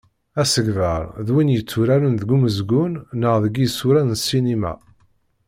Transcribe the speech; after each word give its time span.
Asegbar 0.41 1.03
d 1.25 1.27
win 1.33 1.53
yetturaren 1.53 2.13
deg 2.21 2.29
umezgun 2.35 2.93
neɣ 3.19 3.35
deg 3.43 3.53
isura 3.65 4.01
n 4.03 4.11
ssinima. 4.19 4.73